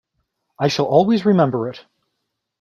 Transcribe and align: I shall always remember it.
I 0.57 0.67
shall 0.67 0.85
always 0.87 1.27
remember 1.27 1.69
it. 1.69 1.85